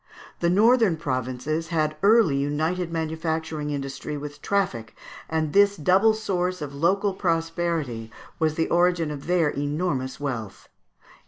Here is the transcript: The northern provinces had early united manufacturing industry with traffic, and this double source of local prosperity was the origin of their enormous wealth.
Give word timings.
The 0.39 0.49
northern 0.49 0.97
provinces 0.97 1.67
had 1.67 1.95
early 2.01 2.35
united 2.35 2.91
manufacturing 2.91 3.69
industry 3.69 4.17
with 4.17 4.41
traffic, 4.41 4.95
and 5.29 5.53
this 5.53 5.77
double 5.77 6.15
source 6.15 6.59
of 6.59 6.73
local 6.73 7.13
prosperity 7.13 8.11
was 8.39 8.55
the 8.55 8.69
origin 8.71 9.11
of 9.11 9.27
their 9.27 9.49
enormous 9.51 10.19
wealth. 10.19 10.69